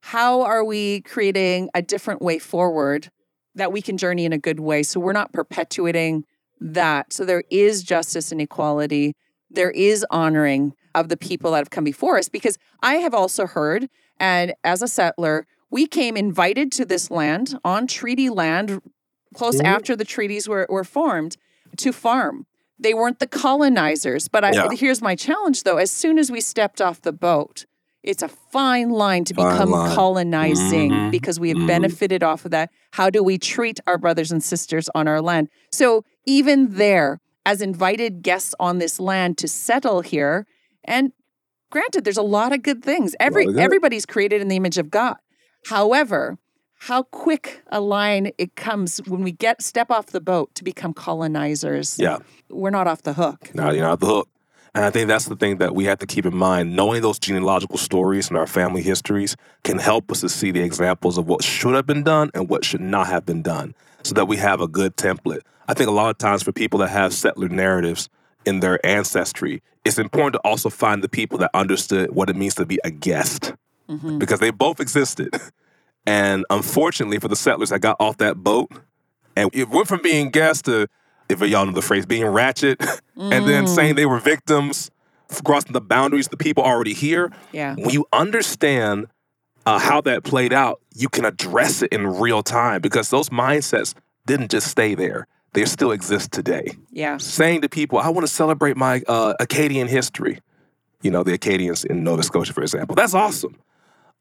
[0.00, 3.10] How are we creating a different way forward
[3.54, 4.82] that we can journey in a good way?
[4.82, 6.24] So we're not perpetuating
[6.60, 7.12] that.
[7.12, 9.14] So there is justice and equality.
[9.50, 13.46] There is honoring of the people that have come before us because I have also
[13.46, 13.88] heard,
[14.20, 18.80] and as a settler, we came invited to this land on treaty land
[19.34, 19.64] close Mhm.
[19.64, 21.36] after the treaties were, were formed
[21.78, 22.46] to farm.
[22.78, 24.28] They weren't the colonizers.
[24.28, 24.68] But I, Yeah.
[24.72, 25.78] here's my challenge though.
[25.78, 27.64] As soon as we stepped off the boat,
[28.02, 29.94] it's a fine line to Fine become line.
[29.94, 31.10] colonizing Mhm.
[31.10, 31.66] because we have Mhm.
[31.66, 32.70] benefited off of that.
[32.92, 35.48] How do we treat our brothers and sisters on our land?
[35.70, 40.46] So even there, as invited guests on this land to settle here,
[40.84, 41.12] and
[41.70, 43.14] granted, there's a lot of good things.
[43.20, 43.58] Every good.
[43.58, 45.16] everybody's created in the image of God.
[45.66, 46.38] However,
[46.86, 50.92] how quick a line it comes when we get step off the boat to become
[50.92, 51.96] colonizers.
[51.98, 52.18] Yeah.
[52.50, 53.50] We're not off the hook.
[53.54, 54.28] No, you're not the hook.
[54.74, 56.74] And I think that's the thing that we have to keep in mind.
[56.74, 61.18] Knowing those genealogical stories and our family histories can help us to see the examples
[61.18, 64.26] of what should have been done and what should not have been done so that
[64.26, 65.40] we have a good template.
[65.68, 68.08] I think a lot of times for people that have settler narratives
[68.46, 72.54] in their ancestry, it's important to also find the people that understood what it means
[72.54, 73.52] to be a guest
[73.90, 74.18] Mhm.
[74.18, 75.30] because they both existed.
[76.06, 78.70] And unfortunately for the settlers that got off that boat,
[79.36, 80.86] and it went from being gas to,
[81.32, 82.80] if y'all know the phrase, being ratchet,
[83.16, 84.90] and then saying they were victims,
[85.44, 87.32] crossing the boundaries, the people already here.
[87.52, 87.74] Yeah.
[87.74, 89.06] When you understand
[89.66, 93.94] uh, how that played out, you can address it in real time because those mindsets
[94.26, 95.26] didn't just stay there.
[95.54, 96.76] They still exist today.
[96.90, 97.18] Yeah.
[97.18, 100.40] Saying to people, I want to celebrate my uh, Acadian history,
[101.02, 102.94] you know, the Acadians in Nova Scotia, for example.
[102.94, 103.56] That's awesome.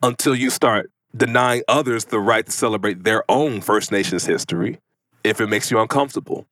[0.04, 4.80] Until you start denying others the right to celebrate their own First Nations history
[5.24, 6.48] if it makes you uncomfortable.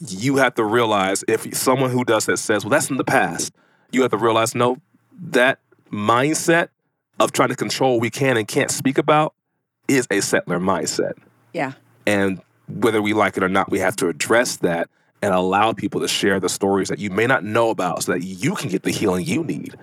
[0.00, 3.52] You have to realize if someone who does that says, well, that's in the past,
[3.92, 4.76] you have to realize, no,
[5.12, 5.58] that
[5.90, 6.68] mindset
[7.18, 9.34] of trying to control what we can and can't speak about
[9.88, 11.12] is a settler mindset.
[11.52, 11.72] Yeah.
[12.06, 14.90] And whether we like it or not, we have to address that
[15.22, 18.22] and allow people to share the stories that you may not know about so that
[18.22, 19.76] you can get the healing you need.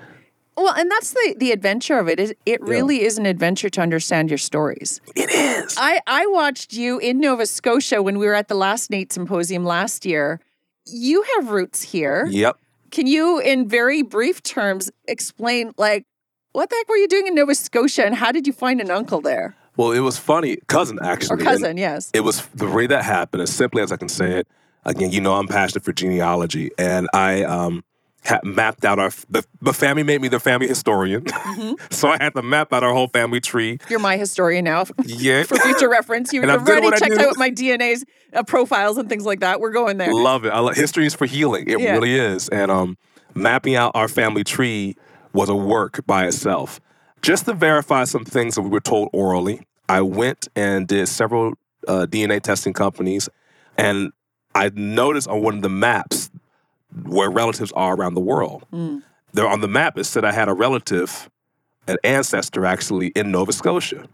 [0.55, 2.37] Well, and that's the the adventure of it.
[2.45, 5.01] it really is an adventure to understand your stories.
[5.15, 5.75] It is.
[5.77, 9.65] I I watched you in Nova Scotia when we were at the last Nate symposium
[9.65, 10.39] last year.
[10.85, 12.27] You have roots here.
[12.29, 12.57] Yep.
[12.91, 16.05] Can you, in very brief terms, explain like
[16.51, 18.91] what the heck were you doing in Nova Scotia and how did you find an
[18.91, 20.57] uncle there Well, it was funny.
[20.67, 21.35] Cousin, actually.
[21.35, 21.77] or And cousin?
[21.77, 22.11] Yes.
[22.13, 24.47] It was the way that happened, as simply as I can say it.
[24.85, 27.83] Again, you know, I'm passionate for genealogy, and I um,
[28.43, 31.25] mapped out our the, the family made me the family historian,
[31.91, 33.79] so I had to map out our whole family tree.
[33.89, 34.85] You're my historian now.
[35.03, 39.09] Yeah, For future reference, you And I've already checked out my DNA's uh, profiles and
[39.09, 39.59] things like that.
[39.59, 40.13] We're going there.
[40.13, 40.49] love it.
[40.49, 41.67] I love, history is for healing.
[41.69, 41.91] It Yeah.
[41.93, 42.49] really is.
[42.49, 42.97] And um,
[43.35, 44.95] mapping out our family tree
[45.33, 46.79] was a work by itself.
[47.21, 51.53] Just to verify some things that we were told orally, I went and did several
[51.87, 53.27] uh, DNA testing companies,
[53.77, 54.11] and
[54.55, 56.22] I noticed on one of the maps
[57.05, 58.65] where relatives are around the world.
[58.71, 59.03] Mm.
[59.33, 61.29] There on the map, it said I had a relative,
[61.87, 64.07] an ancestor actually in Nova Scotia.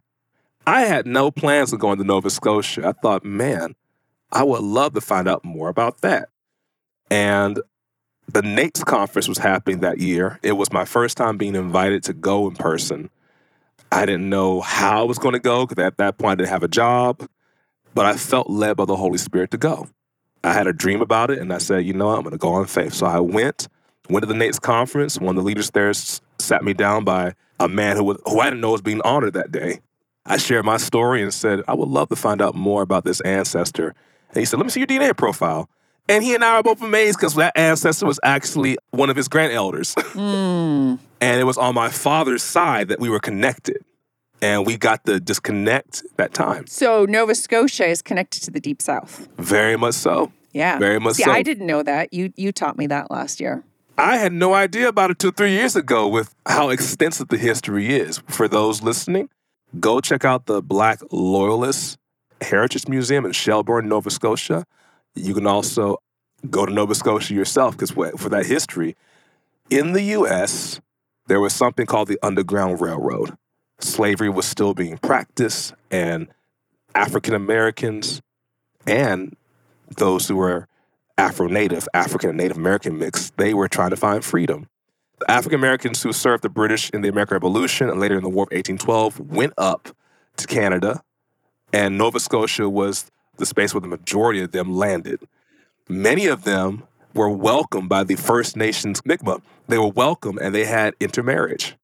[0.66, 2.88] I had no plans of going to Nova Scotia.
[2.88, 3.76] I thought, man,
[4.32, 6.30] I would love to find out more about that.
[7.10, 7.60] And
[8.28, 10.40] the NAIITS conference was happening that year.
[10.44, 13.10] It was my first time being invited to go in person.
[13.92, 16.50] I didn't know how I was going to go because at that point I didn't
[16.50, 17.28] have a job,
[17.96, 19.88] but I felt led by the Holy Spirit to go.
[20.44, 22.38] I had a dream about it and I said, you know what, I'm going to
[22.38, 22.94] go on faith.
[22.94, 23.68] So I went,
[24.10, 25.20] went to the NAIITS conference.
[25.20, 28.46] One of the leaders there sat me down by a man who, was, who I
[28.46, 29.82] didn't know was being honored that day.
[30.26, 33.20] I shared my story and said, I would love to find out more about this
[33.22, 33.96] ancestor.
[34.30, 35.70] And he said, Let me see your DNA profile.
[36.08, 39.28] And he and I are both amazed because that ancestor was actually one of his
[39.28, 39.94] grand elders.
[39.96, 41.00] Mm.
[41.22, 43.78] and it was on my father's side that we were connected.
[44.42, 46.66] And we got to disconnect that time.
[46.68, 49.28] So Nova Scotia is connected to the Deep South.
[49.38, 50.32] Very much so.
[50.54, 50.80] Yeah.
[50.80, 51.32] Very much See, so.
[51.32, 52.14] I didn't know that.
[52.14, 53.64] You you taught me that last year.
[53.98, 57.88] I had no idea about it two, three years ago with how extensive the history
[57.94, 58.20] is.
[58.30, 59.30] For those listening,
[59.78, 61.98] go check out the Black Loyalist
[62.40, 64.66] Heritage Museum in Shelburne, Nova Scotia.
[65.16, 65.98] You can also
[66.50, 68.96] go to Nova Scotia yourself because for that history,
[69.70, 70.80] in the US,
[71.28, 73.38] there was something called the Underground Railroad.
[73.80, 76.28] Slavery was still being practiced, and
[76.96, 78.22] African Americans
[78.86, 79.36] and
[79.98, 80.68] those who were
[81.18, 84.68] Afro Native, African and Native American mix, they were trying to find freedom.
[85.20, 88.30] The African Americans who served the British in the American Revolution and later in the
[88.30, 89.90] War of 1812 went up
[90.38, 91.02] to Canada,
[91.74, 95.20] and Nova Scotia was the space where the majority of them landed.
[95.90, 99.42] Many of them were welcomed by the First Nations Mi'kmaq.
[99.68, 101.76] They were welcome and they had intermarriage,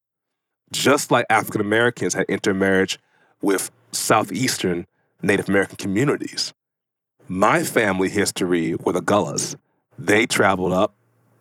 [0.71, 2.99] just like African Americans had intermarriage
[3.41, 4.85] with Southeastern
[5.21, 6.53] Native American communities.
[7.27, 9.55] My family history were the Gullas.
[9.97, 10.93] They traveled up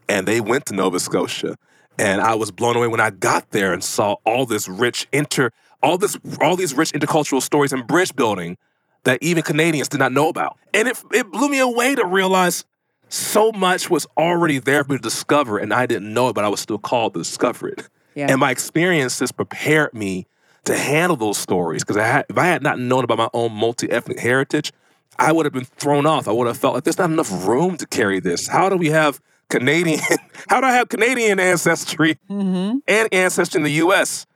[0.08, 1.56] and they went to Nova Scotia.
[1.98, 5.50] And I was blown away when I got there and saw all this rich inter
[5.82, 8.56] all this all these rich intercultural stories and bridge building
[9.04, 10.58] that even Canadians did not know about.
[10.72, 12.64] And it it blew me away to realize
[13.10, 16.44] so much was already there for me to discover and I didn't know it, but
[16.44, 17.88] I was still called to discover it.
[18.14, 18.26] Yeah.
[18.30, 20.26] And my experiences prepared me
[20.64, 21.84] to handle those stories.
[21.84, 21.96] Because
[22.28, 24.72] if I had not known about my own multi ethnic heritage,
[25.18, 26.26] I would have been thrown off.
[26.28, 28.48] I would have felt like there's not enough room to carry this.
[28.48, 30.00] How do we have Canadian?
[30.48, 32.78] How do I have Canadian ancestry Mm-hmm.
[32.88, 34.26] and ancestry in the U.S.?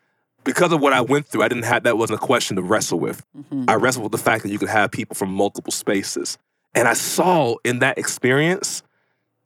[0.45, 2.99] Because of what I went through, I didn't have that wasn't a question to wrestle
[3.01, 3.23] with.
[3.37, 3.64] Mm-hmm.
[3.69, 6.38] I wrestled with the fact that you could have people from multiple spaces,
[6.75, 8.83] and I saw in that experience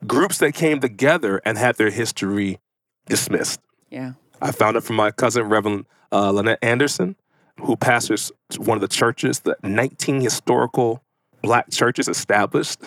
[0.06, 2.58] groups that came together and had their history
[3.06, 3.58] dismissed.
[3.90, 4.12] Yeah.
[4.42, 7.14] I found it from my cousin, Reverend uh, Lynette Anderson,
[7.60, 11.02] who pastors one of the churches, the 19 historical
[11.42, 12.80] black churches established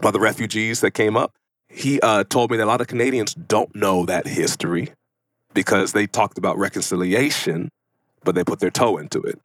[0.00, 1.34] by the refugees that came up.
[1.68, 4.90] He uh, told me that a lot of Canadians don't know that history
[5.54, 7.70] because they talked about reconciliation,
[8.22, 9.40] but they put their toe into it.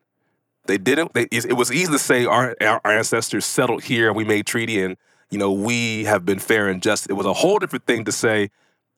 [0.65, 1.13] They didn't.
[1.13, 4.83] They, it was easy to say our, our ancestors settled here and we made treaty
[4.83, 4.97] and
[5.31, 7.09] you know we have been fair and just.
[7.09, 8.49] It was a whole different thing to say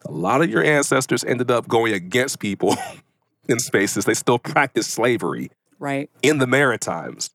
[0.06, 2.76] a lot of your ancestors ended up going against people
[3.48, 4.06] in spaces.
[4.06, 6.10] They still practiced slavery Right.
[6.22, 7.30] in the Maritimes.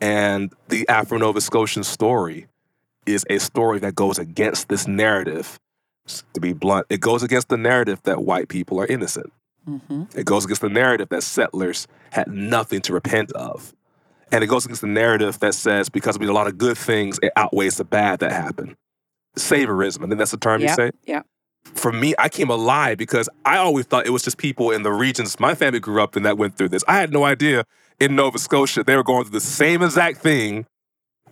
[0.00, 2.46] And the Afro Nova Scotian story
[3.06, 5.58] is a story that goes against this narrative.
[6.34, 9.32] To be blunt, it goes against the narrative that white people are innocent.
[9.64, 13.72] hmm It goes against the narrative that settlers had nothing to repent of.
[14.32, 16.76] And it goes against the narrative that says because we did a lot of good
[16.78, 18.74] things, it outweighs the bad that happened.
[19.36, 21.22] Saviorism, I think that's the term you say Yeah.
[21.64, 24.92] For me, I came alive because I always thought it was just people in the
[24.92, 26.84] regions my family grew up in that went through this.
[26.86, 27.64] I had no idea
[28.00, 30.66] in Nova Scotia they were going through the same exact thing.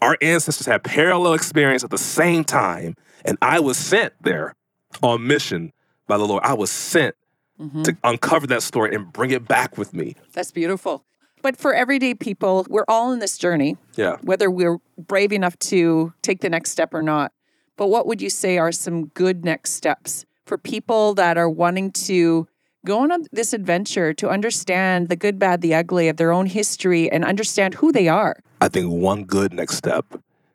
[0.03, 4.55] Our ancestors had parallel experience at the same time, and I was sent there
[5.03, 5.73] on mission
[6.07, 6.43] by the Lord.
[6.45, 7.15] I was sent
[7.59, 10.17] hmm to uncover that story and bring it back with me.
[10.33, 11.05] That's beautiful.
[11.43, 14.17] But for everyday people, we're all in this journey, Yeah.
[14.23, 17.33] whether we're brave enough to take the next step or not.
[17.81, 21.93] But what would you say are some good next steps for people that are wanting
[21.93, 22.47] to
[22.85, 27.11] go on this adventure to understand the good, bad, the ugly of their own history
[27.11, 28.37] and understand who they are?
[28.61, 30.05] I think one good next step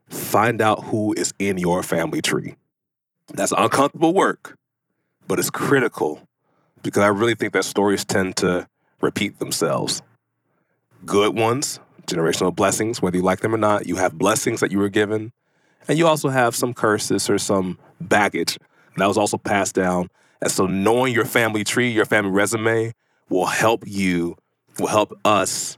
[0.08, 2.58] find out who is in your family tree.
[3.34, 4.56] That's uncomfortable work,
[5.28, 6.22] but it's critical
[6.84, 8.68] because I really think that stories tend to
[9.02, 10.04] repeat themselves.
[11.08, 14.78] Good ones, generational blessings, whether you like them or not, you have blessings that you
[14.78, 15.32] were given,
[15.88, 18.58] and you also have some curses or some baggage
[18.98, 20.08] that was also passed down.
[20.42, 22.94] And so knowing your family tree, your family resume
[23.30, 24.36] will help you,
[24.80, 25.78] will help us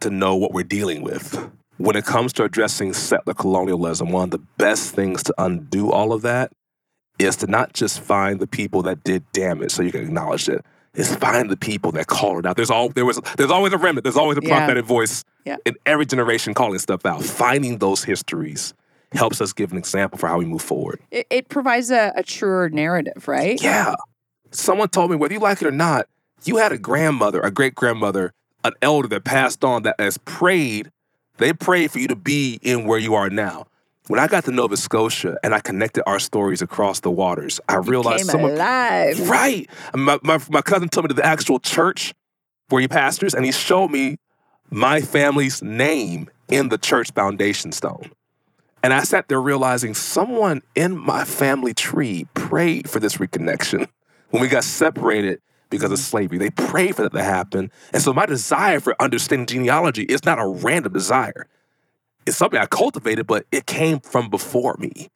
[0.00, 1.50] to know what we're dealing with.
[1.78, 6.12] When it comes to addressing settler colonialism, one of the best things to undo all
[6.12, 6.52] of that
[7.18, 10.64] is to not just find the people that did damage so you can acknowledge it.
[10.94, 12.56] Is find the people that called it out.
[12.56, 14.56] There's all there was there's always a remnant, there's always a Yeah.
[14.56, 15.56] prophetic voice Yeah.
[15.66, 17.22] in every generation calling stuff out.
[17.22, 18.72] Finding those histories
[19.16, 21.00] helps us give an example for how we move forward.
[21.10, 23.60] It, it provides a, a truer narrative, right?
[23.60, 23.96] Yeah.
[24.50, 26.08] Someone told me, whether you like it or not,
[26.44, 28.32] you had a grandmother, a great grandmother,
[28.64, 30.90] an elder that passed on that has prayed.
[31.38, 33.66] They prayed for you to be in where you are now.
[34.08, 37.76] When I got to Nova Scotia and I connected our stories across the waters, I
[37.76, 38.52] realized someone.
[38.52, 39.28] alive.
[39.28, 39.68] Right.
[39.94, 42.14] My, my, my cousin took me to the actual church
[42.68, 44.18] where he pastors, and he showed me
[44.70, 48.10] my family's name in the church foundation stone.
[48.86, 53.88] And I sat there realizing someone in my family tree prayed for this reconnection
[54.30, 56.38] when we got separated because of slavery.
[56.38, 57.72] They prayed for that to happen.
[57.92, 61.48] And so my desire for understanding genealogy is not a random desire.
[62.26, 65.08] It's something I cultivated, but it came from before me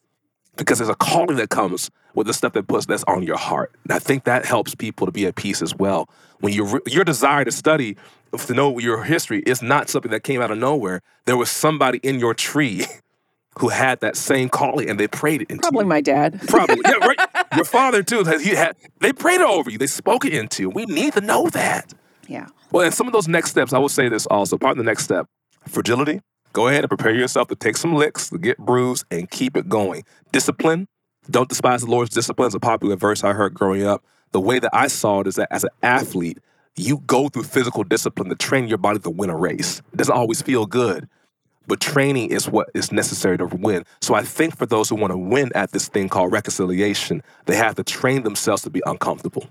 [0.56, 3.72] because there's a calling that comes with the stuff that puts that's on your heart.
[3.84, 6.08] And I think that helps people to be at peace as well.
[6.40, 7.96] When you re- your desire to study,
[8.36, 11.02] to know your history, is not something that came out of nowhere.
[11.26, 12.84] There was somebody in your tree
[13.58, 15.88] who had that same calling, and they prayed it into Probably you.
[15.88, 16.40] my dad.
[16.46, 17.18] Probably, yeah, right.
[17.56, 18.22] Your father too.
[18.24, 19.78] He had they prayed over you.
[19.78, 20.70] They spoke it into you.
[20.70, 21.92] We need to know that.
[22.28, 22.46] Yeah.
[22.70, 24.56] Well, and some of those next steps, I will say this also.
[24.56, 25.26] Part of the next step,
[25.66, 26.20] fragility.
[26.52, 29.68] Go ahead and prepare yourself to take some licks, to get bruised, and keep it
[29.68, 30.04] going.
[30.32, 30.86] Discipline.
[31.30, 32.48] Don't despise the Lord's discipline.
[32.48, 34.04] Is a popular verse I heard growing up.
[34.32, 36.38] The way that I saw it is that as an athlete,
[36.76, 39.82] you go through physical discipline to train your body to win a race.
[39.92, 41.08] It doesn't always feel good,
[41.66, 43.84] but training is what is necessary to win.
[44.00, 47.56] So I think for those who want to win at this thing called reconciliation, they
[47.56, 49.46] have to train themselves to be uncomfortable.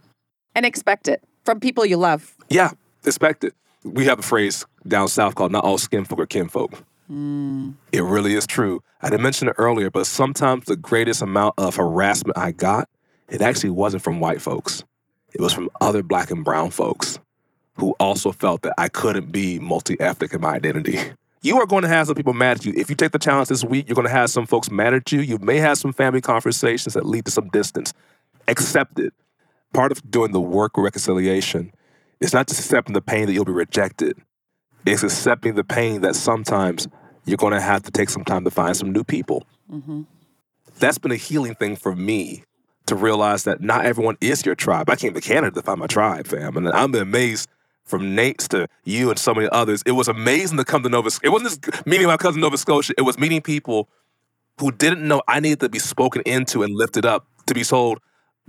[0.55, 2.35] And expect it from people you love.
[2.49, 2.71] Yeah,
[3.05, 3.53] expect it.
[3.83, 6.83] We have a phrase down south called not all skin folk are kinfolk.
[7.07, 7.71] Hmm.
[7.91, 8.83] It really is true.
[9.01, 12.89] I didn't mention it earlier, but sometimes the greatest amount of harassment I got,
[13.29, 14.83] it actually wasn't from white folks.
[15.33, 17.19] It was from other black and brown folks
[17.77, 20.99] who also felt that I couldn't be multi ethnic in my identity.
[21.41, 22.73] You are going to have some people mad at you.
[22.75, 25.11] If you take the challenge this week, you're going to have some folks mad at
[25.11, 25.21] you.
[25.21, 27.93] You may have some family conversations that lead to some distance.
[28.47, 29.13] Accept it.
[29.73, 31.71] Part of doing the work of reconciliation
[32.19, 34.17] is not just accepting the pain that you'll be rejected,
[34.85, 36.87] it's accepting the pain that sometimes
[37.25, 39.45] you're going to have to take some time to find some new people.
[39.69, 40.01] hmm
[40.79, 42.43] That's been a healing thing for me
[42.87, 44.89] to realize that not everyone is your tribe.
[44.89, 46.57] I came to Canada to find my tribe, fam.
[46.57, 47.47] And I'm amazed
[47.89, 49.81] from NAIITS to you and so many others.
[49.85, 51.27] It was amazing to come to Nova Scotia.
[51.27, 53.89] It wasn't just meeting my cousin Nova Scotia, it was meeting people
[54.59, 57.99] who didn't know I needed to be spoken into and lifted up to be told,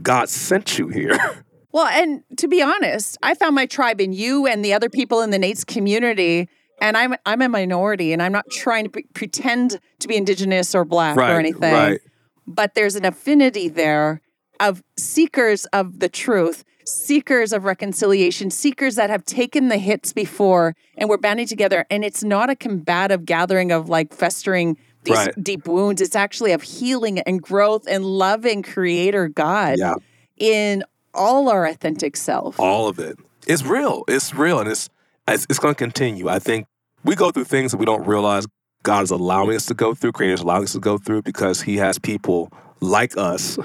[0.03, 1.19] God sent you here.
[1.73, 5.23] Well, and to be honest, I found my tribe in you and the other people
[5.23, 6.49] in the NAIITS community.
[6.81, 10.75] And I'm I'm a minority, and I'm not trying to pre- pretend to be Indigenous
[10.75, 11.73] or Black or anything.
[11.73, 12.01] right.
[12.45, 14.21] But there's an affinity there
[14.59, 20.75] of seekers of the truth seekers of reconciliation, seekers that have taken the hits before
[20.97, 21.87] and we're banding together.
[21.91, 25.35] And it's not a combative gathering of like festering these Right.
[25.43, 26.01] deep wounds.
[26.03, 29.95] It's actually of healing and growth and loving Creator God Yeah.
[30.37, 32.59] in all our authentic self.
[32.61, 33.19] all of it.
[33.47, 34.05] It's real.
[34.07, 34.89] It's real, and it's
[35.27, 36.29] it's, it's going to continue.
[36.29, 36.67] I think
[37.05, 38.47] we go through things that we don't realize
[38.83, 40.13] God is allowing us to go through.
[40.13, 42.51] Creator is allowing us to go through because He has people
[42.81, 43.59] like us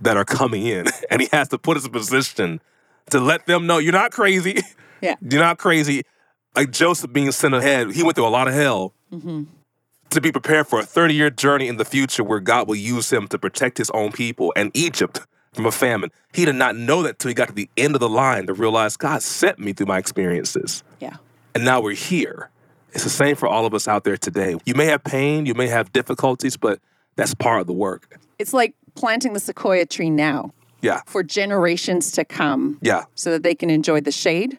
[0.00, 2.60] that are coming in, and He has to put us in a position
[3.10, 4.60] to let them know you're not crazy.
[5.02, 5.14] Yeah.
[5.22, 6.02] you're not crazy.
[6.54, 9.44] Like Joseph being sent ahead, he went through a lot of hell Mm-hmm.
[10.10, 13.10] to be prepared for a 30 year journey in the future where God will use
[13.10, 15.20] him to protect his own people and Egypt
[15.54, 16.10] from a famine.
[16.34, 18.52] He did not know that till he got to the end of the line to
[18.52, 20.82] realize God sent me through my experiences.
[21.00, 21.16] Yeah.
[21.54, 22.50] And now we're here.
[22.92, 24.54] It's the same for all of us out there today.
[24.66, 26.78] You may have pain, you may have difficulties, but
[27.20, 28.18] that's part of the work.
[28.38, 31.02] It's like planting the sequoia tree now Yeah.
[31.06, 33.04] for generations to come Yeah.
[33.14, 34.58] so that they can enjoy the shade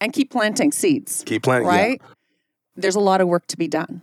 [0.00, 1.22] and keep planting seeds.
[1.24, 1.68] Keep planting.
[1.68, 1.76] yeah.
[1.82, 2.02] right?
[2.76, 4.02] There's a lot of work to be done.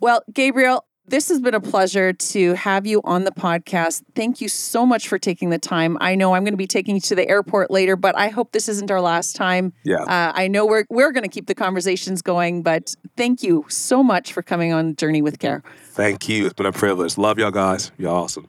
[0.00, 4.02] Well, Gabriel, this has been a pleasure to have you on the podcast.
[4.14, 5.98] Thank you so much for taking the time.
[6.00, 8.52] I know I'm going to be taking you to the airport later, but I hope
[8.52, 9.72] this isn't our last time.
[9.84, 10.02] Yeah.
[10.02, 14.02] Uh, I know we're we're going to keep the conversations going, but thank you so
[14.02, 15.62] much for coming on Journey with Care.
[15.90, 16.46] Thank you.
[16.46, 17.18] It's been a privilege.
[17.18, 17.90] Love y'all guys.
[17.98, 18.48] Y'all awesome.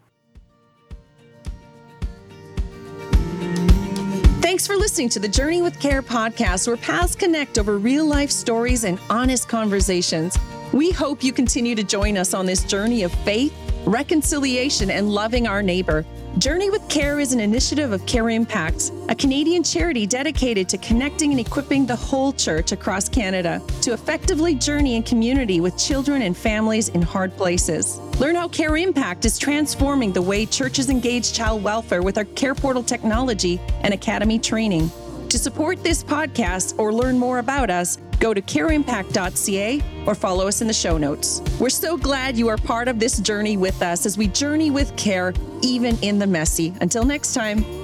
[4.42, 8.30] Thanks for listening to the Journey with Care podcast, where paths connect over real life
[8.30, 10.38] stories and honest conversations.
[10.74, 13.54] We hope you continue to join us on this journey of faith,
[13.86, 16.04] reconciliation, and loving our neighbor.
[16.40, 21.30] Journey with Care is an initiative of Care Impact, a Canadian charity dedicated to connecting
[21.30, 26.36] and equipping the whole church across Canada to effectively journey in community with children and
[26.36, 28.00] families in hard places.
[28.20, 32.56] Learn how Care Impact is transforming the way churches engage child welfare with our Care
[32.56, 34.90] Portal technology and Academy training.
[35.30, 40.62] To support this podcast or learn more about us, go to careimpact.ca or follow us
[40.62, 41.42] in the show notes.
[41.60, 44.96] We're so glad you are part of this journey with us as we journey with
[44.96, 46.74] care, even in the messy.
[46.82, 47.83] Until next time.